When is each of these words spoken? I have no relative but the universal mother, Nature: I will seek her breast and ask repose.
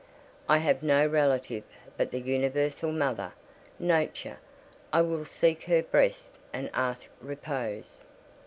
I 0.49 0.57
have 0.57 0.81
no 0.81 1.05
relative 1.05 1.63
but 1.95 2.09
the 2.09 2.17
universal 2.19 2.91
mother, 2.91 3.33
Nature: 3.77 4.39
I 4.91 5.03
will 5.03 5.25
seek 5.25 5.65
her 5.65 5.83
breast 5.83 6.39
and 6.51 6.71
ask 6.73 7.07
repose. 7.21 8.07